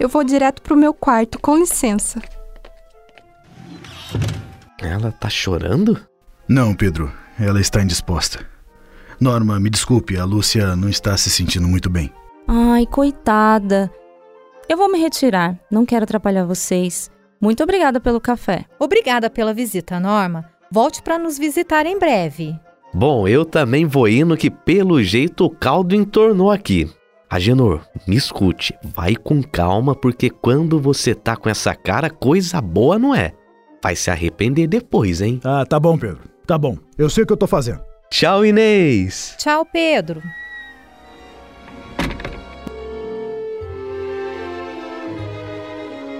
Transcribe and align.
Eu 0.00 0.08
vou 0.08 0.24
direto 0.24 0.62
pro 0.62 0.74
meu 0.74 0.94
quarto, 0.94 1.38
com 1.38 1.58
licença. 1.58 2.22
Ela 4.80 5.12
tá 5.12 5.28
chorando? 5.28 6.00
Não, 6.48 6.74
Pedro, 6.74 7.12
ela 7.38 7.60
está 7.60 7.82
indisposta. 7.82 8.46
Norma, 9.20 9.60
me 9.60 9.68
desculpe, 9.68 10.16
a 10.16 10.24
Lúcia 10.24 10.74
não 10.74 10.88
está 10.88 11.14
se 11.18 11.28
sentindo 11.28 11.68
muito 11.68 11.90
bem. 11.90 12.10
Ai, 12.48 12.86
coitada. 12.86 13.92
Eu 14.66 14.78
vou 14.78 14.90
me 14.90 14.98
retirar, 14.98 15.60
não 15.70 15.84
quero 15.84 16.04
atrapalhar 16.04 16.46
vocês. 16.46 17.10
Muito 17.38 17.62
obrigada 17.62 18.00
pelo 18.00 18.22
café. 18.22 18.64
Obrigada 18.78 19.28
pela 19.28 19.52
visita, 19.52 20.00
Norma. 20.00 20.50
Volte 20.72 21.02
para 21.02 21.18
nos 21.18 21.36
visitar 21.36 21.84
em 21.84 21.98
breve. 21.98 22.58
Bom, 22.94 23.28
eu 23.28 23.44
também 23.44 23.84
vou 23.84 24.08
indo 24.08 24.34
que 24.36 24.50
pelo 24.50 25.02
jeito 25.02 25.44
o 25.44 25.50
caldo 25.50 25.94
entornou 25.94 26.50
aqui. 26.50 26.90
Agenor, 27.30 27.82
me 28.08 28.16
escute, 28.16 28.74
vai 28.82 29.14
com 29.14 29.40
calma 29.40 29.94
porque 29.94 30.28
quando 30.28 30.80
você 30.80 31.14
tá 31.14 31.36
com 31.36 31.48
essa 31.48 31.76
cara, 31.76 32.10
coisa 32.10 32.60
boa 32.60 32.98
não 32.98 33.14
é. 33.14 33.30
Vai 33.80 33.94
se 33.94 34.10
arrepender 34.10 34.66
depois, 34.66 35.20
hein? 35.20 35.38
Ah, 35.44 35.64
tá 35.64 35.78
bom, 35.78 35.96
Pedro. 35.96 36.22
Tá 36.44 36.58
bom. 36.58 36.76
Eu 36.98 37.08
sei 37.08 37.22
o 37.22 37.26
que 37.28 37.32
eu 37.32 37.36
tô 37.36 37.46
fazendo. 37.46 37.80
Tchau, 38.10 38.44
Inês! 38.44 39.36
Tchau, 39.38 39.64
Pedro. 39.64 40.20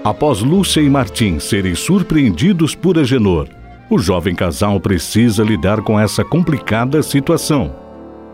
Após 0.05 0.41
Lúcia 0.41 0.79
e 0.79 0.89
Martim 0.89 1.39
serem 1.39 1.75
surpreendidos 1.75 2.73
por 2.73 2.97
Agenor, 2.97 3.49
o 3.89 3.99
jovem 3.99 4.33
casal 4.33 4.79
precisa 4.79 5.43
lidar 5.43 5.81
com 5.81 5.99
essa 5.99 6.23
complicada 6.23 7.03
situação. 7.03 7.75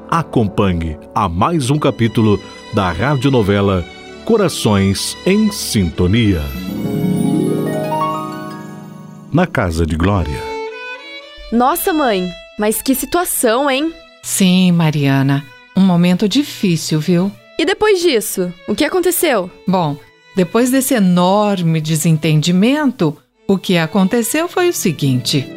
Acompanhe 0.09 0.97
a 1.13 1.27
mais 1.27 1.69
um 1.69 1.77
capítulo 1.77 2.39
da 2.73 2.91
radionovela 2.91 3.85
Corações 4.25 5.17
em 5.25 5.51
Sintonia. 5.51 6.41
Na 9.31 9.47
casa 9.47 9.85
de 9.85 9.95
Glória. 9.95 10.41
Nossa, 11.51 11.93
mãe, 11.93 12.29
mas 12.59 12.81
que 12.81 12.93
situação, 12.93 13.69
hein? 13.69 13.93
Sim, 14.21 14.73
Mariana. 14.73 15.45
Um 15.75 15.81
momento 15.81 16.27
difícil, 16.27 16.99
viu? 16.99 17.31
E 17.57 17.65
depois 17.65 18.01
disso, 18.01 18.53
o 18.67 18.75
que 18.75 18.83
aconteceu? 18.83 19.49
Bom, 19.65 19.97
depois 20.35 20.69
desse 20.69 20.93
enorme 20.93 21.79
desentendimento, 21.79 23.15
o 23.47 23.57
que 23.57 23.77
aconteceu 23.77 24.47
foi 24.47 24.69
o 24.69 24.73
seguinte. 24.73 25.47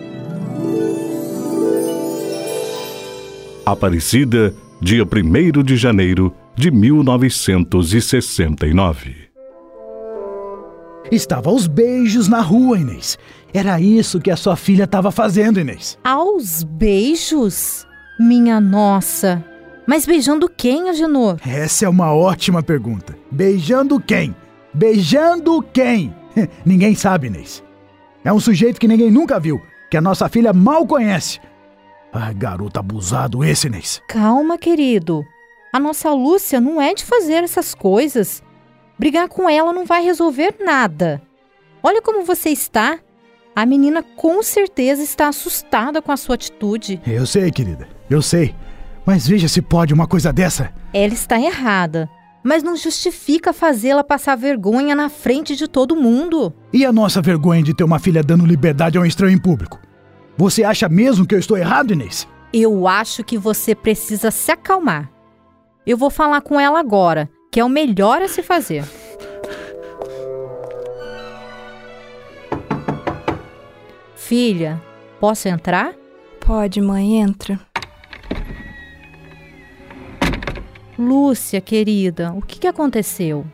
Aparecida, 3.66 4.54
dia 4.81 5.04
1 5.04 5.62
de 5.62 5.76
janeiro 5.76 6.32
de 6.56 6.71
1969. 6.71 9.28
Estava 11.11 11.50
aos 11.50 11.66
beijos 11.66 12.28
na 12.28 12.41
rua, 12.41 12.78
Inês. 12.78 13.19
Era 13.53 13.81
isso 13.81 14.21
que 14.21 14.31
a 14.31 14.37
sua 14.37 14.55
filha 14.55 14.84
estava 14.84 15.11
fazendo, 15.11 15.59
Inês. 15.59 15.99
Aos 16.05 16.62
beijos? 16.62 17.84
Minha 18.19 18.61
nossa. 18.61 19.44
Mas 19.87 20.06
beijando 20.06 20.49
quem, 20.49 20.88
Agenor? 20.88 21.37
Essa 21.44 21.87
é 21.87 21.88
uma 21.88 22.15
ótima 22.15 22.62
pergunta. 22.62 23.17
Beijando 23.31 23.99
quem? 23.99 24.37
Beijando 24.72 25.61
quem? 25.72 26.15
ninguém 26.65 26.94
sabe, 26.94 27.27
Inês. 27.27 27.61
É 28.25 28.32
um 28.32 28.38
sujeito 28.38 28.78
que 28.78 28.87
ninguém 28.87 29.11
nunca 29.11 29.41
viu, 29.41 29.61
que 29.91 29.97
a 29.97 30.00
nossa 30.00 30.28
filha 30.28 30.53
mal 30.53 30.87
conhece. 30.87 31.41
Ah, 32.12 32.32
garoto 32.32 32.78
abusado 32.78 33.43
esse, 33.43 33.67
Inês. 33.67 34.00
Calma, 34.09 34.56
querido. 34.59 35.25
A 35.72 35.78
nossa 35.78 36.12
Lúcia 36.12 36.60
não 36.60 36.82
é 36.82 36.94
de 36.94 37.04
fazer 37.04 37.44
essas 37.44 37.75
coisas. 37.75 38.42
Brigar 38.98 39.28
com 39.28 39.48
ela 39.48 39.72
não 39.72 39.86
vai 39.86 40.03
resolver 40.03 40.56
nada. 40.58 41.22
Olha 41.82 42.03
como 42.03 42.25
você 42.25 42.50
está. 42.50 42.98
A 43.54 43.64
menina 43.64 44.03
com 44.03 44.42
certeza 44.42 45.03
está 45.03 45.28
assustada 45.28 46.03
com 46.03 46.10
a 46.10 46.16
sua 46.16 46.34
atitude. 46.34 47.00
Eu 47.06 47.25
sei, 47.25 47.50
querida. 47.53 47.88
Eu 48.08 48.20
sei. 48.20 48.54
Mas 49.06 49.28
veja 49.28 49.47
se 49.47 49.62
pode 49.62 49.94
uma 49.94 50.08
coisa 50.08 50.32
dessa. 50.32 50.72
Ela 50.92 51.14
está 51.14 51.41
errada. 51.41 52.10
Mas 52.42 52.62
não 52.62 52.75
justifica 52.75 53.52
fazê-la 53.52 54.02
passar 54.02 54.37
vergonha 54.37 54.94
na 54.94 55.08
frente 55.08 55.54
de 55.54 55.69
todo 55.69 55.94
mundo. 55.94 56.52
E 56.72 56.84
a 56.84 56.92
nossa 56.92 57.22
vergonha 57.22 57.62
de 57.62 57.75
ter 57.75 57.84
uma 57.84 57.98
filha 57.98 58.22
dando 58.22 58.47
liberdade 58.47 58.98
a 58.98 59.00
um 59.00 59.06
estranho 59.06 59.34
em 59.34 59.41
público? 59.41 59.78
Você 60.37 60.64
acha 60.64 60.88
mesmo 60.88 61.26
que 61.26 61.34
eu 61.34 61.38
estou 61.38 61.56
errado, 61.56 61.92
Inês? 61.92 62.26
Eu 62.52 62.88
acho 62.88 63.22
que 63.22 63.38
você 63.38 63.75
precisa 63.75 64.31
se 64.31 64.50
acalmar. 64.50 65.10
Eu 65.86 65.96
vou 65.96 66.10
falar 66.10 66.42
com 66.42 66.60
ela 66.60 66.78
agora, 66.78 67.30
que 67.50 67.58
é 67.58 67.64
o 67.64 67.68
melhor 67.68 68.20
a 68.20 68.28
se 68.28 68.42
fazer. 68.42 68.84
Filha, 74.14 74.80
posso 75.19 75.48
entrar? 75.48 75.94
Pode, 76.38 76.80
mãe, 76.80 77.16
entra. 77.16 77.58
Lúcia, 80.98 81.60
querida, 81.60 82.32
o 82.34 82.42
que, 82.42 82.58
que 82.60 82.66
aconteceu? 82.66 83.44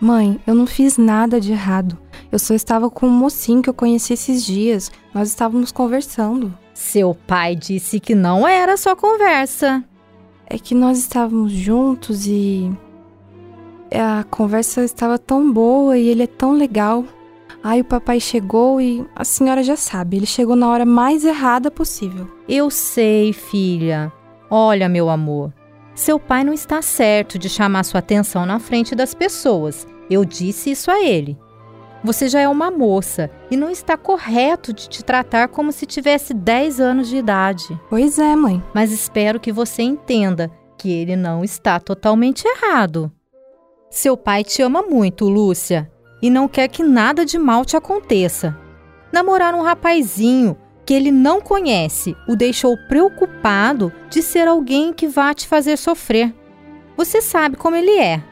Mãe, 0.00 0.40
eu 0.46 0.54
não 0.54 0.66
fiz 0.66 0.96
nada 0.96 1.38
de 1.38 1.52
errado. 1.52 1.98
Eu 2.32 2.38
só 2.38 2.54
estava 2.54 2.90
com 2.90 3.06
um 3.06 3.10
mocinho 3.10 3.62
que 3.62 3.70
eu 3.70 3.74
conheci 3.74 4.14
esses 4.14 4.44
dias. 4.44 4.90
Nós 5.12 5.28
estávamos 5.28 5.70
conversando. 5.70 6.56
Seu 6.72 7.14
pai 7.14 7.54
disse 7.54 8.00
que 8.00 8.14
não 8.14 8.48
era 8.48 8.76
só 8.76 8.96
conversa. 8.96 9.84
É 10.46 10.58
que 10.58 10.74
nós 10.74 10.98
estávamos 10.98 11.52
juntos 11.52 12.26
e. 12.26 12.70
A 13.90 14.24
conversa 14.24 14.84
estava 14.84 15.18
tão 15.18 15.52
boa 15.52 15.96
e 15.96 16.08
ele 16.08 16.24
é 16.24 16.26
tão 16.26 16.52
legal. 16.52 17.04
Aí 17.62 17.80
o 17.80 17.84
papai 17.84 18.20
chegou 18.20 18.80
e 18.80 19.06
a 19.14 19.24
senhora 19.24 19.62
já 19.62 19.76
sabe, 19.76 20.18
ele 20.18 20.26
chegou 20.26 20.54
na 20.54 20.68
hora 20.68 20.84
mais 20.84 21.24
errada 21.24 21.70
possível. 21.70 22.28
Eu 22.46 22.70
sei, 22.70 23.32
filha. 23.32 24.12
Olha, 24.50 24.88
meu 24.88 25.08
amor, 25.08 25.50
seu 25.94 26.18
pai 26.18 26.44
não 26.44 26.52
está 26.52 26.82
certo 26.82 27.38
de 27.38 27.48
chamar 27.48 27.84
sua 27.84 28.00
atenção 28.00 28.44
na 28.44 28.58
frente 28.58 28.94
das 28.94 29.14
pessoas. 29.14 29.86
Eu 30.10 30.24
disse 30.24 30.72
isso 30.72 30.90
a 30.90 31.02
ele. 31.02 31.38
Você 32.04 32.28
já 32.28 32.38
é 32.38 32.46
uma 32.46 32.70
moça 32.70 33.30
e 33.50 33.56
não 33.56 33.70
está 33.70 33.96
correto 33.96 34.74
de 34.74 34.90
te 34.90 35.02
tratar 35.02 35.48
como 35.48 35.72
se 35.72 35.86
tivesse 35.86 36.34
10 36.34 36.78
anos 36.78 37.08
de 37.08 37.16
idade. 37.16 37.80
Pois 37.88 38.18
é, 38.18 38.36
mãe. 38.36 38.62
Mas 38.74 38.92
espero 38.92 39.40
que 39.40 39.50
você 39.50 39.82
entenda 39.82 40.50
que 40.76 40.92
ele 40.92 41.16
não 41.16 41.42
está 41.42 41.80
totalmente 41.80 42.44
errado. 42.46 43.10
Seu 43.90 44.18
pai 44.18 44.44
te 44.44 44.60
ama 44.60 44.82
muito, 44.82 45.26
Lúcia, 45.30 45.90
e 46.20 46.28
não 46.28 46.46
quer 46.46 46.68
que 46.68 46.82
nada 46.82 47.24
de 47.24 47.38
mal 47.38 47.64
te 47.64 47.74
aconteça. 47.74 48.54
Namorar 49.10 49.54
um 49.54 49.62
rapazinho 49.62 50.58
que 50.84 50.92
ele 50.92 51.10
não 51.10 51.40
conhece 51.40 52.14
o 52.28 52.36
deixou 52.36 52.76
preocupado 52.86 53.90
de 54.10 54.20
ser 54.20 54.46
alguém 54.46 54.92
que 54.92 55.08
vá 55.08 55.32
te 55.32 55.48
fazer 55.48 55.78
sofrer. 55.78 56.34
Você 56.98 57.22
sabe 57.22 57.56
como 57.56 57.76
ele 57.76 57.98
é. 57.98 58.22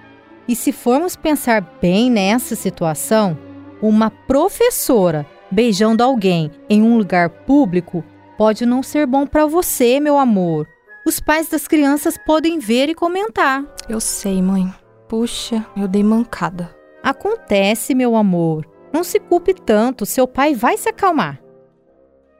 E 0.46 0.54
se 0.54 0.72
formos 0.72 1.16
pensar 1.16 1.62
bem 1.80 2.10
nessa 2.10 2.54
situação, 2.54 3.38
uma 3.82 4.10
professora 4.10 5.26
beijando 5.50 6.02
alguém 6.02 6.50
em 6.70 6.82
um 6.82 6.96
lugar 6.96 7.28
público 7.28 8.04
pode 8.38 8.64
não 8.64 8.82
ser 8.82 9.06
bom 9.06 9.26
para 9.26 9.44
você, 9.44 10.00
meu 10.00 10.16
amor. 10.18 10.66
Os 11.04 11.18
pais 11.18 11.48
das 11.48 11.66
crianças 11.66 12.16
podem 12.16 12.58
ver 12.58 12.88
e 12.88 12.94
comentar. 12.94 13.64
Eu 13.88 14.00
sei, 14.00 14.40
mãe. 14.40 14.72
Puxa, 15.08 15.66
eu 15.76 15.88
dei 15.88 16.02
mancada. 16.02 16.74
Acontece, 17.02 17.94
meu 17.94 18.14
amor. 18.14 18.64
Não 18.92 19.02
se 19.02 19.18
culpe 19.18 19.52
tanto, 19.52 20.06
seu 20.06 20.28
pai 20.28 20.54
vai 20.54 20.78
se 20.78 20.88
acalmar. 20.88 21.42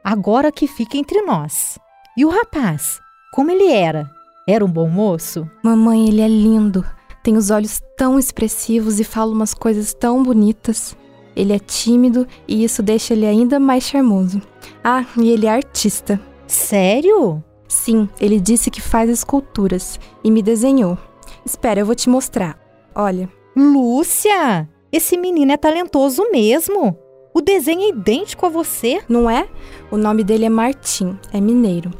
Agora 0.03 0.51
que 0.51 0.67
fica 0.67 0.97
entre 0.97 1.21
nós. 1.21 1.77
E 2.17 2.23
o 2.25 2.29
rapaz, 2.29 2.99
como 3.33 3.51
ele 3.51 3.71
era? 3.71 4.09
Era 4.47 4.63
um 4.63 4.69
bom 4.69 4.87
moço? 4.87 5.49
Mamãe, 5.63 6.07
ele 6.07 6.21
é 6.21 6.27
lindo. 6.27 6.85
Tem 7.23 7.37
os 7.37 7.49
olhos 7.49 7.81
tão 7.97 8.19
expressivos 8.19 8.99
e 8.99 9.03
fala 9.03 9.31
umas 9.31 9.53
coisas 9.53 9.93
tão 9.93 10.21
bonitas. 10.21 10.95
Ele 11.35 11.53
é 11.53 11.59
tímido 11.59 12.27
e 12.47 12.63
isso 12.63 12.83
deixa 12.83 13.13
ele 13.13 13.25
ainda 13.25 13.59
mais 13.59 13.83
charmoso. 13.83 14.41
Ah, 14.83 15.05
e 15.17 15.29
ele 15.29 15.45
é 15.45 15.49
artista. 15.49 16.19
Sério? 16.47 17.43
Sim, 17.67 18.07
ele 18.19 18.39
disse 18.39 18.69
que 18.69 18.81
faz 18.81 19.09
esculturas 19.09 19.99
e 20.23 20.29
me 20.29 20.41
desenhou. 20.41 20.97
Espera, 21.45 21.79
eu 21.79 21.85
vou 21.85 21.95
te 21.95 22.09
mostrar. 22.09 22.57
Olha. 22.93 23.29
Lúcia, 23.55 24.69
esse 24.91 25.17
menino 25.17 25.51
é 25.51 25.57
talentoso 25.57 26.23
mesmo. 26.31 26.97
O 27.33 27.41
desenho 27.41 27.81
é 27.81 27.89
idêntico 27.89 28.45
a 28.45 28.49
você. 28.49 29.01
Não 29.09 29.29
é? 29.29 29.47
O 29.89 29.97
nome 29.97 30.23
dele 30.23 30.45
é 30.45 30.49
Martim, 30.49 31.17
é 31.31 31.41
mineiro. 31.41 31.91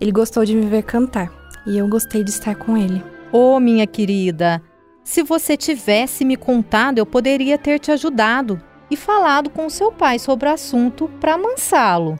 Ele 0.00 0.12
gostou 0.12 0.44
de 0.44 0.54
me 0.54 0.66
ver 0.66 0.82
cantar 0.82 1.32
e 1.66 1.78
eu 1.78 1.88
gostei 1.88 2.22
de 2.22 2.30
estar 2.30 2.54
com 2.54 2.76
ele. 2.76 3.02
Ô, 3.32 3.54
oh, 3.54 3.60
minha 3.60 3.86
querida, 3.86 4.62
se 5.02 5.22
você 5.22 5.56
tivesse 5.56 6.24
me 6.24 6.36
contado, 6.36 6.98
eu 6.98 7.06
poderia 7.06 7.56
ter 7.56 7.78
te 7.78 7.90
ajudado 7.90 8.60
e 8.92 8.96
falado 8.96 9.48
com 9.48 9.70
seu 9.70 9.90
pai 9.90 10.18
sobre 10.18 10.46
o 10.46 10.52
assunto 10.52 11.08
para 11.18 11.32
amansá-lo. 11.32 12.18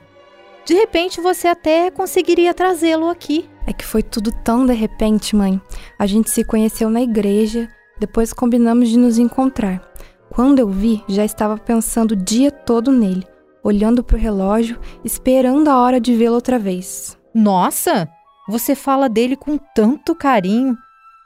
De 0.65 0.73
repente 0.73 1.21
você 1.21 1.47
até 1.47 1.91
conseguiria 1.91 2.55
trazê-lo 2.55 3.11
aqui. 3.11 3.47
É 3.67 3.75
que 3.75 3.85
foi 3.85 4.03
tudo 4.03 4.33
tão 4.43 4.65
de 4.65 4.73
repente, 4.73 5.37
mãe. 5.37 5.61
A 5.99 6.07
gente 6.07 6.31
se 6.31 6.43
conheceu 6.43 6.89
na 6.89 7.03
igreja, 7.03 7.69
depois 8.01 8.33
combinamos 8.33 8.89
de 8.89 8.97
nos 8.97 9.19
encontrar. 9.19 9.87
Quando 10.31 10.61
eu 10.61 10.69
vi, 10.69 11.05
já 11.07 11.27
estava 11.27 11.59
pensando 11.59 12.13
o 12.13 12.17
dia 12.17 12.51
todo 12.51 12.91
nele, 12.91 13.27
olhando 13.63 14.03
para 14.03 14.17
o 14.17 14.21
relógio, 14.21 14.81
esperando 15.05 15.69
a 15.69 15.79
hora 15.79 16.01
de 16.01 16.15
vê-lo 16.15 16.37
outra 16.37 16.59
vez. 16.59 17.19
Nossa, 17.35 18.09
você 18.49 18.75
fala 18.75 19.11
dele 19.11 19.37
com 19.37 19.59
tanto 19.59 20.15
carinho. 20.15 20.75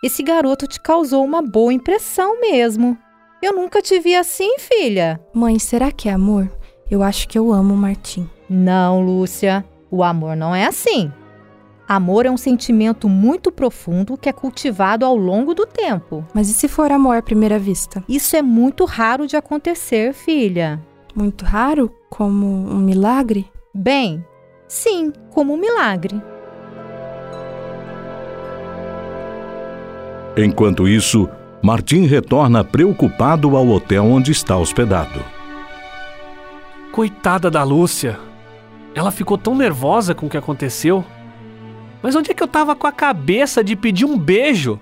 Esse 0.03 0.25
garoto 0.25 0.67
te 0.67 0.81
causou 0.81 1.25
uma 1.25 1.41
boa 1.41 1.73
impressão 1.73 2.41
mesmo. 2.41 2.99
Eu 3.43 3.55
nunca 3.55 3.83
te 3.83 4.01
vi 4.01 4.15
assim, 4.15 4.59
filha. 4.59 5.21
Mãe, 5.33 5.59
será 5.59 5.93
que 5.93 6.09
é 6.09 6.13
amor? 6.13 6.51
Eu 6.91 7.03
acho 7.03 7.29
que 7.29 7.39
eu 7.39 7.53
amo 7.53 7.75
o 7.75 7.77
Martim. 7.77 8.29
Não, 8.49 9.05
Lúcia. 9.05 9.65
O 9.91 10.03
amor 10.03 10.35
não 10.35 10.55
é 10.55 10.65
assim. 10.65 11.13
Amor 11.87 12.27
é 12.27 12.31
um 12.31 12.37
sentimento 12.37 13.09
muito 13.09 13.53
profundo 13.53 14.17
que 14.17 14.29
é 14.29 14.33
cultivado 14.33 15.05
ao 15.05 15.15
longo 15.15 15.55
do 15.55 15.67
tempo. 15.67 16.25
Mas 16.35 16.49
e 16.49 16.55
se 16.55 16.67
for 16.67 16.91
amor 16.91 17.17
à 17.17 17.23
primeira 17.23 17.59
vista? 17.59 18.03
Isso 18.09 18.35
é 18.35 18.43
muito 18.43 18.85
raro 18.85 19.27
de 19.27 19.37
acontecer, 19.37 20.13
filha. 20.15 20.81
Muito 21.15 21.45
raro? 21.45 21.93
Como 22.09 22.47
um 22.47 22.79
milagre? 22.79 23.51
Bem, 23.73 24.25
sim, 24.67 25.13
como 25.31 25.53
um 25.53 25.57
milagre. 25.59 26.21
Enquanto 30.37 30.89
isso, 30.89 31.29
Martim 31.67 32.07
retorna 32.07 32.63
preocupado 32.63 33.57
ao 33.57 33.67
hotel 33.67 34.05
onde 34.05 34.31
está 34.31 34.57
hospedado. 34.57 35.21
Coitada 36.93 37.51
da 37.51 37.65
Lúcia. 37.65 38.21
Ela 38.95 39.11
ficou 39.11 39.37
tão 39.37 39.53
nervosa 39.53 40.15
com 40.15 40.27
o 40.27 40.31
que 40.31 40.37
aconteceu. 40.37 41.05
Mas 42.01 42.15
onde 42.15 42.31
é 42.31 42.35
que 42.35 42.41
eu 42.41 42.47
tava 42.47 42.77
com 42.77 42.87
a 42.87 42.93
cabeça 42.93 43.65
de 43.65 43.75
pedir 43.75 44.05
um 44.05 44.17
beijo? 44.17 44.79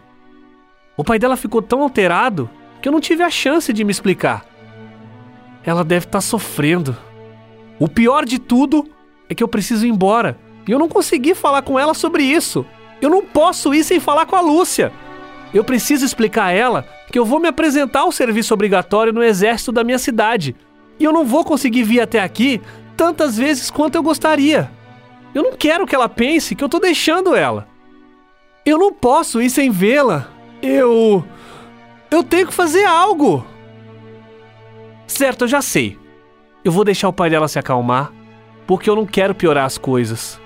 O 0.94 1.02
pai 1.02 1.18
dela 1.18 1.38
ficou 1.38 1.62
tão 1.62 1.80
alterado 1.80 2.50
que 2.82 2.86
eu 2.86 2.92
não 2.92 3.00
tive 3.00 3.22
a 3.22 3.30
chance 3.30 3.72
de 3.72 3.82
me 3.82 3.90
explicar. 3.90 4.44
Ela 5.64 5.82
deve 5.82 6.04
estar 6.04 6.18
tá 6.18 6.20
sofrendo. 6.20 6.94
O 7.80 7.88
pior 7.88 8.26
de 8.26 8.38
tudo 8.38 8.86
é 9.26 9.34
que 9.34 9.42
eu 9.42 9.48
preciso 9.48 9.86
ir 9.86 9.88
embora. 9.88 10.36
E 10.68 10.72
eu 10.72 10.78
não 10.78 10.90
consegui 10.90 11.34
falar 11.34 11.62
com 11.62 11.78
ela 11.78 11.94
sobre 11.94 12.24
isso. 12.24 12.66
Eu 13.00 13.08
não 13.08 13.24
posso 13.24 13.72
ir 13.72 13.84
sem 13.84 13.98
falar 13.98 14.26
com 14.26 14.36
a 14.36 14.42
Lúcia. 14.42 14.92
Eu 15.54 15.62
preciso 15.62 16.04
explicar 16.04 16.46
a 16.46 16.50
ela 16.50 16.84
que 17.12 17.18
eu 17.18 17.24
vou 17.24 17.38
me 17.38 17.46
apresentar 17.46 18.00
ao 18.00 18.10
serviço 18.10 18.52
obrigatório 18.52 19.12
no 19.12 19.22
exército 19.22 19.70
da 19.70 19.84
minha 19.84 20.00
cidade. 20.00 20.56
E 20.98 21.04
eu 21.04 21.12
não 21.12 21.24
vou 21.24 21.44
conseguir 21.44 21.84
vir 21.84 22.00
até 22.00 22.20
aqui 22.20 22.60
tantas 22.96 23.38
vezes 23.38 23.70
quanto 23.70 23.94
eu 23.94 24.02
gostaria. 24.02 24.68
Eu 25.32 25.44
não 25.44 25.52
quero 25.52 25.86
que 25.86 25.94
ela 25.94 26.08
pense 26.08 26.56
que 26.56 26.64
eu 26.64 26.68
tô 26.68 26.80
deixando 26.80 27.36
ela. 27.36 27.68
Eu 28.66 28.78
não 28.78 28.92
posso 28.92 29.40
ir 29.40 29.48
sem 29.48 29.70
vê-la. 29.70 30.28
Eu. 30.60 31.24
Eu 32.10 32.24
tenho 32.24 32.48
que 32.48 32.52
fazer 32.54 32.84
algo. 32.84 33.46
Certo, 35.06 35.42
eu 35.42 35.48
já 35.48 35.62
sei. 35.62 35.96
Eu 36.64 36.72
vou 36.72 36.84
deixar 36.84 37.08
o 37.08 37.12
pai 37.12 37.30
dela 37.30 37.46
se 37.46 37.58
acalmar, 37.58 38.10
porque 38.66 38.88
eu 38.90 38.96
não 38.96 39.06
quero 39.06 39.34
piorar 39.34 39.66
as 39.66 39.78
coisas. 39.78 40.40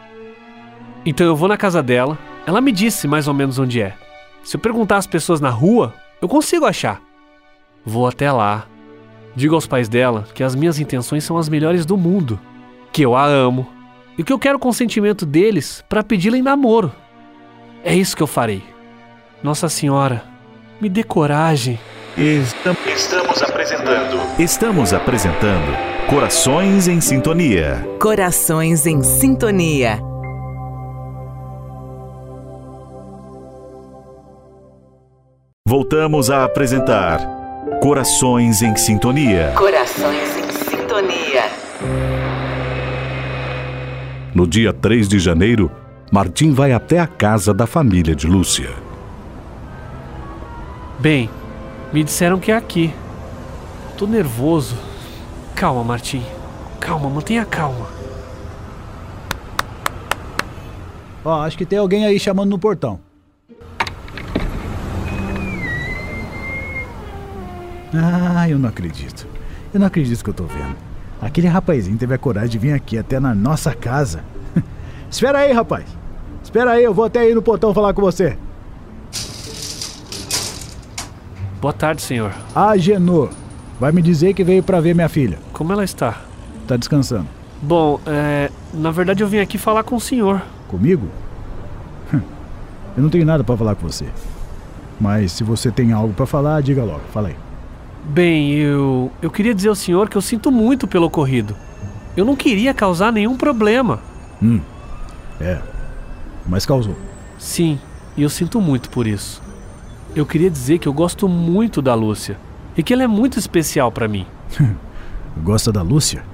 Então 1.06 1.26
eu 1.26 1.37
vou 1.37 1.49
na 1.49 1.56
casa 1.56 1.82
dela. 1.82 2.19
Ela 2.46 2.61
me 2.61 2.72
disse 2.72 3.06
mais 3.06 3.26
ou 3.28 3.32
menos 3.32 3.58
onde 3.58 3.81
é. 3.81 3.94
Se 4.49 4.56
eu 4.56 4.61
perguntar 4.61 4.97
às 4.97 5.06
pessoas 5.06 5.43
na 5.43 5.50
rua, 5.50 5.93
eu 6.23 6.27
consigo 6.27 6.65
achar. 6.65 7.03
Vou 7.85 8.06
até 8.06 8.33
lá. 8.33 8.65
Digo 9.37 9.55
aos 9.55 9.67
pais 9.67 9.91
dela 9.91 10.25
que 10.33 10.43
as 10.43 10.55
minhas 10.55 10.79
intenções 10.79 11.23
são 11.23 11.37
as 11.37 11.50
melhores 11.50 11.85
do 11.85 11.99
mundo, 11.99 12.41
que 12.91 13.03
eu 13.03 13.15
a 13.15 13.27
amo 13.27 13.69
e 14.17 14.25
que 14.25 14.33
eu 14.33 14.39
quero 14.39 14.56
o 14.56 14.59
consentimento 14.59 15.27
deles 15.27 15.85
para 15.87 16.03
pedi-la 16.03 16.39
em 16.39 16.43
namoro. 16.43 16.91
É 17.85 17.95
isso 17.95 18.17
que 18.17 18.23
eu 18.23 18.27
farei. 18.27 18.62
Nossa 19.43 19.69
Senhora, 19.69 20.25
me 20.81 20.89
dê 20.89 21.05
coragem. 21.05 21.79
Estamos 22.17 23.43
apresentando. 23.43 24.41
Estamos 24.41 24.95
apresentando 24.95 25.77
Corações 26.09 26.89
em 26.89 27.03
Sintonia. 27.03 27.87
Corações 28.00 28.87
em 28.87 29.03
Sintonia. 29.03 30.00
Voltamos 35.69 36.31
a 36.31 36.44
apresentar 36.44 37.20
Corações 37.82 38.62
em 38.62 38.75
Sintonia. 38.75 39.53
Corações 39.55 40.35
em 40.38 40.50
Sintonia. 40.65 41.43
No 44.35 44.47
dia 44.47 44.73
3 44.73 45.06
de 45.06 45.19
janeiro, 45.19 45.70
Martim 46.11 46.55
vai 46.55 46.73
até 46.73 46.99
a 46.99 47.06
casa 47.06 47.53
da 47.53 47.67
família 47.67 48.17
de 48.17 48.26
Lúcia. 48.26 48.70
Bem, 50.99 51.29
me 51.93 52.03
disseram 52.03 52.41
que 52.41 52.50
é 52.50 52.56
aqui. 52.56 52.91
Tô 53.99 54.06
nervoso. 54.06 54.75
Calma, 55.55 55.85
Martim. 55.85 56.25
Calma, 56.81 57.11
mantenha 57.11 57.45
calma. 57.45 57.88
Ó, 61.23 61.42
acho 61.42 61.59
que 61.59 61.66
tem 61.66 61.78
alguém 61.78 62.07
aí 62.07 62.19
chamando 62.19 62.49
no 62.49 62.59
portão. 62.59 63.07
Ah, 67.95 68.49
eu 68.49 68.59
não 68.59 68.68
acredito. 68.68 69.26
Eu 69.73 69.80
não 69.80 69.87
acredito 69.87 70.23
que 70.23 70.30
eu 70.30 70.35
tô 70.35 70.45
vendo. 70.45 70.76
Aquele 71.21 71.49
rapazinho 71.49 71.99
teve 71.99 72.14
a 72.14 72.18
coragem 72.18 72.50
de 72.50 72.59
vir 72.59 72.73
aqui 72.73 72.97
até 72.99 73.18
na 73.18 73.35
nossa 73.35 73.75
casa. 73.75 74.23
Espera 75.11 75.40
aí, 75.40 75.52
rapaz. 75.52 75.85
Espera 76.42 76.73
aí, 76.73 76.85
eu 76.85 76.95
vou 76.95 77.04
até 77.04 77.21
aí 77.21 77.35
no 77.35 77.42
portão 77.42 77.75
falar 77.75 77.92
com 77.92 78.02
você. 78.02 78.38
Boa 81.61 81.73
tarde, 81.73 82.02
senhor. 82.02 82.33
Agenor. 82.54 83.30
Vai 83.80 83.92
me 83.92 84.00
dizer 84.00 84.33
que 84.35 84.45
veio 84.45 84.62
para 84.62 84.80
ver 84.80 84.95
minha 84.95 85.09
filha. 85.09 85.38
Como 85.52 85.73
ela 85.73 85.85
está? 85.85 86.21
Tá 86.66 86.76
descansando. 86.76 87.26
Bom, 87.61 88.00
é. 88.07 88.50
Na 88.73 88.90
verdade 88.90 89.23
eu 89.23 89.28
vim 89.28 89.38
aqui 89.38 89.59
falar 89.59 89.83
com 89.83 89.97
o 89.97 90.00
senhor. 90.00 90.42
Comigo? 90.68 91.09
Eu 92.97 93.02
não 93.02 93.11
tenho 93.11 93.25
nada 93.25 93.45
para 93.45 93.57
falar 93.57 93.76
com 93.76 93.87
você. 93.87 94.07
Mas 95.00 95.30
se 95.30 95.45
você 95.45 95.71
tem 95.71 95.92
algo 95.92 96.12
para 96.12 96.26
falar, 96.26 96.61
diga 96.61 96.83
logo. 96.83 97.02
Fala 97.12 97.28
aí. 97.28 97.37
Bem, 98.09 98.55
eu. 98.55 99.12
Eu 99.21 99.31
queria 99.31 99.55
dizer 99.55 99.69
ao 99.69 99.75
senhor 99.75 100.09
que 100.09 100.17
eu 100.17 100.23
sinto 100.23 100.50
muito 100.50 100.88
pelo 100.88 101.07
ocorrido. 101.07 101.55
Eu 102.17 102.25
não 102.25 102.35
queria 102.35 102.73
causar 102.73 103.12
nenhum 103.12 103.37
problema. 103.37 104.00
Hum. 104.43 104.61
É. 105.38 105.61
Mas 106.47 106.65
causou. 106.65 106.97
Sim, 107.38 107.79
e 108.17 108.23
eu 108.23 108.31
sinto 108.31 108.61
muito 108.62 108.88
por 108.88 109.07
isso. 109.07 109.43
Eu 110.17 110.25
queria 110.25 110.50
dizer 110.50 110.79
que 110.79 110.88
eu 110.88 110.93
gosto 110.93 111.29
muito 111.29 111.83
da 111.83 111.95
Lúcia 111.95 112.38
e 112.77 112.83
que 112.83 112.95
ela 112.95 113.03
é 113.03 113.07
muito 113.07 113.38
especial 113.38 113.93
para 113.93 114.09
mim. 114.09 114.27
Gosta 115.45 115.71
da 115.71 115.83
Lúcia? 115.83 116.25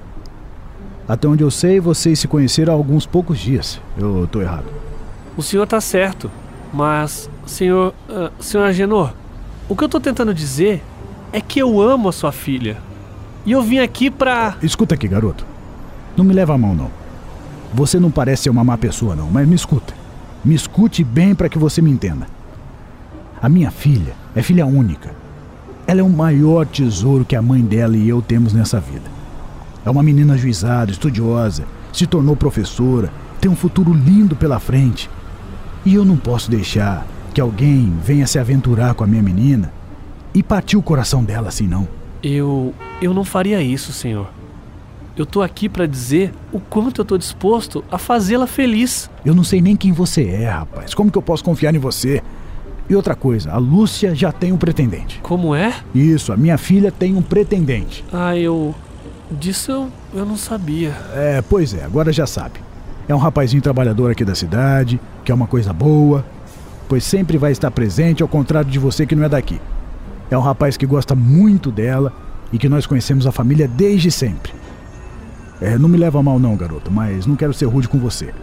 Até 1.07 1.27
onde 1.27 1.43
eu 1.43 1.51
sei, 1.51 1.79
vocês 1.79 2.17
se 2.17 2.27
conheceram 2.27 2.73
há 2.73 2.75
alguns 2.75 3.05
poucos 3.05 3.37
dias. 3.37 3.79
Eu 3.97 4.27
tô 4.31 4.41
errado. 4.41 4.65
O 5.37 5.43
senhor 5.43 5.67
tá 5.67 5.79
certo, 5.79 6.31
mas, 6.73 7.29
senhor. 7.45 7.93
Uh, 8.09 8.31
senhor 8.41 8.63
Agenor, 8.63 9.13
o 9.69 9.75
que 9.75 9.83
eu 9.83 9.89
tô 9.89 9.99
tentando 9.99 10.33
dizer 10.33 10.81
é 11.35 11.41
que 11.41 11.59
eu 11.59 11.81
amo 11.81 12.07
a 12.07 12.13
sua 12.13 12.31
filha. 12.31 12.77
E 13.45 13.51
eu 13.51 13.61
vim 13.61 13.79
aqui 13.79 14.09
pra. 14.09 14.55
Escuta 14.63 14.95
aqui, 14.95 15.05
garoto. 15.05 15.45
Não 16.15 16.23
me 16.23 16.33
leva 16.33 16.53
a 16.53 16.57
mão, 16.57 16.73
não. 16.73 16.89
Você 17.73 17.99
não 17.99 18.09
parece 18.09 18.43
ser 18.43 18.49
uma 18.49 18.63
má 18.63 18.77
pessoa, 18.77 19.17
não, 19.17 19.29
mas 19.29 19.45
me 19.45 19.53
escuta. 19.53 19.93
Me 20.45 20.55
escute 20.55 21.03
bem 21.03 21.35
para 21.35 21.49
que 21.49 21.59
você 21.59 21.81
me 21.81 21.91
entenda. 21.91 22.25
A 23.41 23.49
minha 23.49 23.69
filha 23.69 24.13
é 24.33 24.41
filha 24.41 24.65
única. 24.65 25.13
Ela 25.85 25.99
é 25.99 26.03
o 26.03 26.09
maior 26.09 26.65
tesouro 26.65 27.25
que 27.25 27.35
a 27.35 27.41
mãe 27.41 27.61
dela 27.61 27.97
e 27.97 28.07
eu 28.07 28.21
temos 28.21 28.53
nessa 28.53 28.79
vida. 28.79 29.11
É 29.85 29.89
uma 29.89 30.01
menina 30.01 30.35
ajuizada, 30.35 30.89
estudiosa, 30.89 31.65
se 31.91 32.07
tornou 32.07 32.37
professora, 32.37 33.11
tem 33.41 33.51
um 33.51 33.57
futuro 33.57 33.93
lindo 33.93 34.37
pela 34.37 34.57
frente. 34.57 35.09
E 35.85 35.95
eu 35.95 36.05
não 36.05 36.15
posso 36.15 36.49
deixar 36.49 37.05
que 37.33 37.41
alguém 37.41 37.93
venha 38.01 38.25
se 38.25 38.39
aventurar 38.39 38.93
com 38.93 39.03
a 39.03 39.07
minha 39.07 39.21
menina 39.21 39.69
e 40.35 40.43
partir 40.43 40.75
o 40.75 40.81
coração 40.81 41.23
dela 41.23 41.47
assim, 41.47 41.65
não. 41.65 41.87
Eu. 42.21 42.73
Eu 43.01 43.13
não 43.13 43.23
faria 43.23 43.61
isso, 43.61 43.93
senhor. 43.93 44.27
Eu 45.15 45.25
tô 45.25 45.41
aqui 45.41 45.69
para 45.69 45.85
dizer 45.85 46.33
o 46.51 46.59
quanto 46.59 46.99
eu 46.99 47.05
tô 47.05 47.17
disposto 47.17 47.83
a 47.89 47.97
fazê-la 47.97 48.45
feliz. 48.45 49.09
Eu 49.23 49.33
não 49.33 49.45
sei 49.45 49.61
nem 49.61 49.77
quem 49.77 49.93
você 49.93 50.25
é, 50.25 50.49
rapaz. 50.49 50.93
Como 50.93 51.09
que 51.09 51.17
eu 51.17 51.21
posso 51.21 51.41
confiar 51.41 51.73
em 51.73 51.79
você? 51.79 52.21
E 52.89 52.95
outra 52.95 53.15
coisa, 53.15 53.51
a 53.51 53.57
Lúcia 53.57 54.13
já 54.13 54.31
tem 54.31 54.51
um 54.51 54.57
pretendente. 54.57 55.19
Como 55.23 55.55
é? 55.55 55.73
Isso, 55.93 56.33
a 56.33 56.37
minha 56.37 56.57
filha 56.57 56.91
tem 56.91 57.15
um 57.15 57.21
pretendente. 57.21 58.03
Ah, 58.11 58.37
eu. 58.37 58.75
Disso 59.31 59.71
eu, 59.71 59.89
eu 60.13 60.25
não 60.25 60.35
sabia. 60.35 60.93
É, 61.15 61.41
pois 61.41 61.73
é, 61.73 61.83
agora 61.85 62.11
já 62.11 62.27
sabe. 62.27 62.59
É 63.07 63.15
um 63.15 63.19
rapazinho 63.19 63.61
trabalhador 63.61 64.11
aqui 64.11 64.25
da 64.25 64.35
cidade, 64.35 64.99
que 65.23 65.31
é 65.31 65.35
uma 65.35 65.47
coisa 65.47 65.71
boa, 65.71 66.25
pois 66.89 67.03
sempre 67.03 67.37
vai 67.37 67.51
estar 67.51 67.71
presente, 67.71 68.21
ao 68.21 68.27
contrário 68.27 68.69
de 68.69 68.77
você 68.77 69.05
que 69.05 69.15
não 69.15 69.23
é 69.23 69.29
daqui. 69.29 69.59
É 70.29 70.37
um 70.37 70.41
rapaz 70.41 70.77
que 70.77 70.85
gosta 70.85 71.15
muito 71.15 71.71
dela 71.71 72.11
e 72.51 72.57
que 72.57 72.69
nós 72.69 72.85
conhecemos 72.85 73.27
a 73.27 73.31
família 73.31 73.67
desde 73.67 74.11
sempre. 74.11 74.53
É, 75.61 75.77
não 75.77 75.87
me 75.87 75.97
leva 75.97 76.19
a 76.19 76.23
mal 76.23 76.39
não, 76.39 76.55
garoto, 76.55 76.91
mas 76.91 77.25
não 77.25 77.35
quero 77.35 77.53
ser 77.53 77.65
rude 77.65 77.87
com 77.87 77.97
você. 77.97 78.33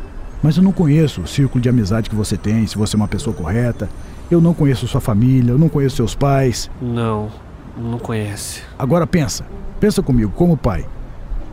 Mas 0.43 0.57
eu 0.57 0.63
não 0.63 0.73
conheço 0.73 1.21
o 1.21 1.27
círculo 1.27 1.61
de 1.61 1.69
amizade 1.69 2.11
que 2.11 2.17
você 2.17 2.37
tem, 2.37 2.67
se 2.67 2.77
você 2.77 2.97
é 2.97 2.99
uma 2.99 3.09
pessoa 3.09 3.35
correta. 3.35 3.89
Eu 4.31 4.41
não 4.41 4.55
conheço 4.55 4.89
sua 4.89 5.01
família, 5.01 5.53
eu 5.53 5.59
não 5.59 5.69
conheço 5.69 5.97
seus 5.97 6.15
pais. 6.15 6.71
Não, 6.81 7.31
não 7.77 7.99
conhece. 7.99 8.63
Agora 8.79 9.07
pensa, 9.07 9.45
pensa 9.79 10.03
comigo, 10.03 10.33
como 10.35 10.57
pai. 10.57 10.87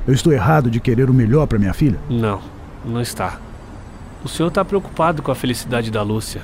Eu 0.08 0.14
estou 0.14 0.34
errado 0.34 0.72
de 0.72 0.80
querer 0.80 1.10
o 1.10 1.14
melhor 1.14 1.46
para 1.46 1.60
minha 1.60 1.74
filha? 1.74 2.00
Não, 2.10 2.40
não 2.86 3.02
está. 3.02 3.38
O 4.24 4.28
senhor 4.28 4.50
está 4.50 4.66
preocupado 4.66 5.22
com 5.22 5.32
a 5.32 5.36
felicidade 5.36 5.92
da 5.92 6.02
Lúcia. 6.02 6.42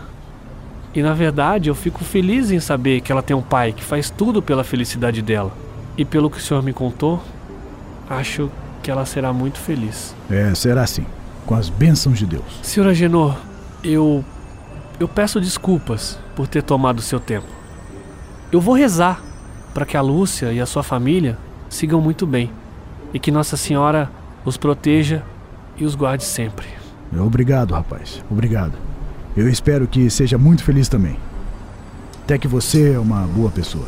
E 0.95 1.01
na 1.01 1.13
verdade 1.13 1.69
eu 1.69 1.75
fico 1.75 2.03
feliz 2.05 2.51
em 2.51 2.59
saber 2.59 3.01
que 3.01 3.11
ela 3.11 3.21
tem 3.21 3.35
um 3.35 3.41
pai 3.41 3.73
que 3.73 3.83
faz 3.83 4.09
tudo 4.09 4.41
pela 4.41 4.63
felicidade 4.63 5.21
dela. 5.21 5.51
E 5.97 6.05
pelo 6.05 6.29
que 6.29 6.37
o 6.37 6.41
senhor 6.41 6.63
me 6.63 6.71
contou, 6.71 7.21
acho 8.09 8.49
que 8.81 8.89
ela 8.89 9.05
será 9.05 9.33
muito 9.33 9.59
feliz. 9.59 10.15
É, 10.29 10.53
será 10.55 10.87
sim. 10.87 11.05
Com 11.45 11.55
as 11.55 11.69
bênçãos 11.69 12.17
de 12.17 12.25
Deus. 12.25 12.59
Senhor 12.63 12.87
Agenor, 12.87 13.35
eu. 13.83 14.23
Eu 14.97 15.07
peço 15.09 15.41
desculpas 15.41 16.17
por 16.35 16.47
ter 16.47 16.63
tomado 16.63 17.01
seu 17.01 17.19
tempo. 17.19 17.47
Eu 18.49 18.61
vou 18.61 18.73
rezar 18.73 19.21
para 19.73 19.85
que 19.85 19.97
a 19.97 20.01
Lúcia 20.01 20.53
e 20.53 20.61
a 20.61 20.65
sua 20.65 20.83
família 20.83 21.37
sigam 21.69 21.99
muito 21.99 22.25
bem 22.25 22.49
e 23.13 23.19
que 23.19 23.31
Nossa 23.31 23.57
Senhora 23.57 24.09
os 24.45 24.55
proteja 24.55 25.21
e 25.77 25.83
os 25.83 25.95
guarde 25.95 26.23
sempre. 26.23 26.67
Obrigado, 27.11 27.73
rapaz. 27.73 28.23
Obrigado. 28.31 28.84
Eu 29.35 29.49
espero 29.49 29.85
que 29.85 30.09
seja 30.09 30.37
muito 30.37 30.63
feliz 30.63 30.87
também. 30.87 31.17
Até 32.23 32.37
que 32.37 32.47
você 32.47 32.93
é 32.93 32.99
uma 32.99 33.27
boa 33.27 33.51
pessoa. 33.51 33.87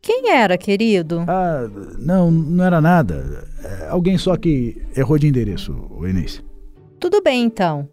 Quem 0.00 0.30
era, 0.30 0.56
querido? 0.56 1.24
Ah, 1.28 1.68
não, 1.98 2.30
não 2.30 2.64
era 2.64 2.80
nada. 2.80 3.46
É 3.62 3.88
alguém 3.88 4.16
só 4.16 4.36
que 4.36 4.82
errou 4.96 5.18
de 5.18 5.28
endereço, 5.28 5.72
o 5.90 6.08
Inês. 6.08 6.42
Tudo 6.98 7.22
bem, 7.22 7.44
então. 7.44 7.88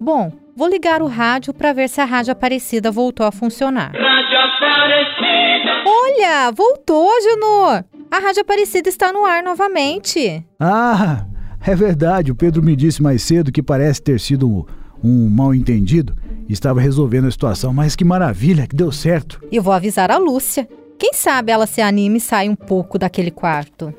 Bom, 0.00 0.32
vou 0.56 0.68
ligar 0.68 1.02
o 1.02 1.06
rádio 1.06 1.52
para 1.52 1.72
ver 1.72 1.88
se 1.88 2.00
a 2.00 2.04
Rádio 2.04 2.32
Aparecida 2.32 2.90
voltou 2.90 3.26
a 3.26 3.30
funcionar. 3.30 3.92
Rádio 3.92 4.38
Aparecida! 4.38 5.82
Olha, 5.86 6.50
voltou, 6.50 7.08
Junor! 7.22 7.84
A 8.12 8.18
Rádio 8.18 8.42
Aparecida 8.42 8.90
está 8.90 9.10
no 9.10 9.24
ar 9.24 9.42
novamente. 9.42 10.44
Ah, 10.60 11.24
é 11.66 11.74
verdade. 11.74 12.30
O 12.30 12.34
Pedro 12.34 12.62
me 12.62 12.76
disse 12.76 13.02
mais 13.02 13.22
cedo 13.22 13.50
que 13.50 13.62
parece 13.62 14.02
ter 14.02 14.20
sido 14.20 14.46
um, 14.46 14.66
um 15.02 15.30
mal 15.30 15.54
entendido 15.54 16.14
estava 16.46 16.78
resolvendo 16.78 17.26
a 17.26 17.30
situação. 17.30 17.72
Mas 17.72 17.96
que 17.96 18.04
maravilha, 18.04 18.66
que 18.66 18.76
deu 18.76 18.92
certo. 18.92 19.40
E 19.50 19.58
vou 19.58 19.72
avisar 19.72 20.10
a 20.10 20.18
Lúcia. 20.18 20.68
Quem 20.98 21.14
sabe 21.14 21.52
ela 21.52 21.66
se 21.66 21.80
anime 21.80 22.18
e 22.18 22.20
sai 22.20 22.50
um 22.50 22.54
pouco 22.54 22.98
daquele 22.98 23.30
quarto. 23.30 23.94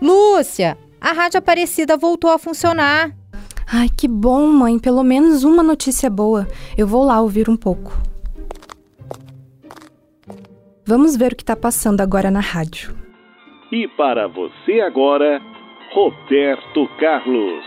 Lúcia, 0.00 0.78
a 1.00 1.12
Rádio 1.12 1.38
Aparecida 1.38 1.96
voltou 1.96 2.30
a 2.30 2.38
funcionar. 2.38 3.12
Ai, 3.66 3.88
que 3.88 4.06
bom, 4.06 4.46
mãe. 4.46 4.78
Pelo 4.78 5.02
menos 5.02 5.42
uma 5.42 5.64
notícia 5.64 6.08
boa. 6.08 6.46
Eu 6.76 6.86
vou 6.86 7.02
lá 7.02 7.20
ouvir 7.20 7.50
um 7.50 7.56
pouco. 7.56 8.06
Vamos 10.88 11.16
ver 11.16 11.32
o 11.32 11.36
que 11.36 11.42
está 11.42 11.54
passando 11.54 12.00
agora 12.00 12.30
na 12.30 12.40
rádio. 12.40 12.96
E 13.70 13.86
para 13.88 14.26
você 14.26 14.80
agora, 14.80 15.38
Roberto 15.92 16.88
Carlos. 16.98 17.64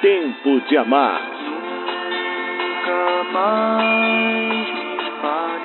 Tempo 0.00 0.66
de 0.68 0.76
Amar 0.78 1.34
mais 3.34 4.68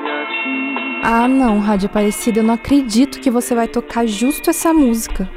me 0.01 0.11
assim. 0.11 0.75
Ah, 1.03 1.27
não, 1.27 1.59
Rádio 1.59 1.87
Aparecida, 1.87 2.39
eu 2.39 2.43
não 2.43 2.55
acredito 2.55 3.21
que 3.21 3.29
você 3.29 3.53
vai 3.53 3.67
tocar 3.67 4.07
justo 4.07 4.49
essa 4.49 4.73
música. 4.73 5.29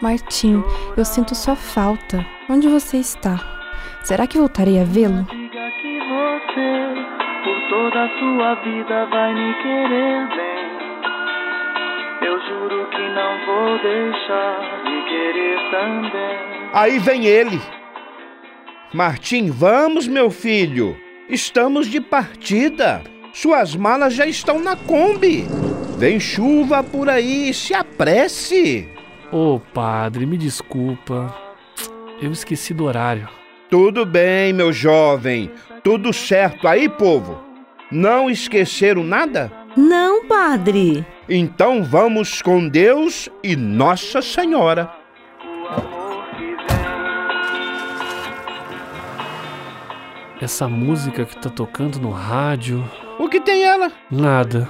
Martim, 0.00 0.62
eu 0.96 1.04
sinto 1.04 1.34
sua 1.34 1.54
falta. 1.54 2.24
Onde 2.48 2.66
você 2.68 2.96
está? 2.96 3.38
Será 4.02 4.26
que 4.26 4.38
voltarei 4.38 4.80
a 4.80 4.84
vê-lo? 4.84 5.22
Diga 5.24 5.70
que 5.80 5.98
você, 5.98 6.94
por 7.44 7.68
toda 7.68 8.04
a 8.04 8.18
sua 8.18 8.54
vida, 8.56 9.06
vai 9.06 9.34
me 9.34 9.54
querer 9.62 10.28
bem. 10.28 10.53
Não 13.14 13.46
vou 13.46 13.78
deixar 13.78 14.82
de 14.82 15.04
querer 15.08 15.70
também. 15.70 16.70
Aí 16.72 16.98
vem 16.98 17.26
ele. 17.26 17.60
Martim, 18.92 19.50
vamos, 19.50 20.08
meu 20.08 20.30
filho. 20.30 20.96
Estamos 21.28 21.86
de 21.86 22.00
partida. 22.00 23.02
Suas 23.32 23.76
malas 23.76 24.14
já 24.14 24.26
estão 24.26 24.58
na 24.58 24.74
Kombi. 24.74 25.46
Vem 25.96 26.18
chuva 26.18 26.82
por 26.82 27.08
aí, 27.08 27.54
se 27.54 27.72
apresse. 27.72 28.88
Ô, 29.30 29.54
oh, 29.54 29.60
padre, 29.60 30.26
me 30.26 30.36
desculpa. 30.36 31.32
Eu 32.20 32.32
esqueci 32.32 32.74
do 32.74 32.84
horário. 32.84 33.28
Tudo 33.70 34.04
bem, 34.04 34.52
meu 34.52 34.72
jovem. 34.72 35.52
Tudo 35.84 36.12
certo 36.12 36.66
aí, 36.66 36.88
povo? 36.88 37.40
Não 37.92 38.28
esqueceram 38.28 39.04
nada? 39.04 39.52
Não, 39.76 40.26
padre. 40.26 41.04
Então 41.28 41.82
vamos 41.82 42.40
com 42.40 42.68
Deus 42.68 43.28
e 43.42 43.56
Nossa 43.56 44.22
Senhora. 44.22 44.90
Essa 50.40 50.68
música 50.68 51.24
que 51.24 51.36
tá 51.36 51.48
tocando 51.48 51.98
no 51.98 52.10
rádio. 52.10 52.84
O 53.18 53.28
que 53.28 53.40
tem 53.40 53.62
ela? 53.64 53.90
Nada. 54.10 54.68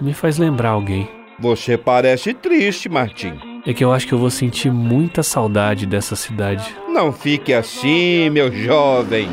Me 0.00 0.12
faz 0.12 0.38
lembrar 0.38 0.70
alguém. 0.70 1.08
Você 1.38 1.78
parece 1.78 2.34
triste, 2.34 2.88
Martim. 2.88 3.38
É 3.66 3.72
que 3.72 3.84
eu 3.84 3.92
acho 3.92 4.06
que 4.06 4.12
eu 4.12 4.18
vou 4.18 4.30
sentir 4.30 4.70
muita 4.70 5.22
saudade 5.22 5.86
dessa 5.86 6.16
cidade. 6.16 6.74
Não 6.88 7.12
fique 7.12 7.52
assim, 7.52 8.28
meu 8.30 8.52
jovem. 8.52 9.28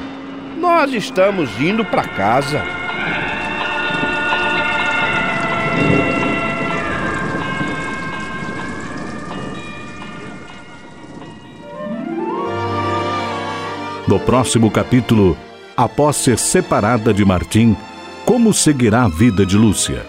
Nós 0.57 0.93
estamos 0.93 1.49
indo 1.59 1.83
para 1.83 2.03
casa. 2.03 2.80
No 14.11 14.19
próximo 14.19 14.69
capítulo, 14.69 15.37
após 15.77 16.17
ser 16.17 16.37
separada 16.37 17.13
de 17.13 17.23
Martim, 17.23 17.77
como 18.25 18.53
seguirá 18.53 19.05
a 19.05 19.07
vida 19.07 19.45
de 19.45 19.55
Lúcia? 19.55 20.05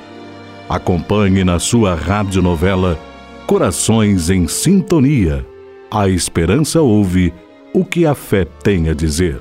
Acompanhe 0.68 1.44
na 1.44 1.60
sua 1.60 1.94
radionovela 1.94 2.98
Corações 3.46 4.28
em 4.28 4.48
Sintonia. 4.48 5.46
A 5.88 6.08
esperança 6.08 6.80
ouve 6.82 7.32
o 7.72 7.84
que 7.84 8.04
a 8.04 8.12
fé 8.12 8.44
tem 8.44 8.88
a 8.88 8.92
dizer. 8.92 9.40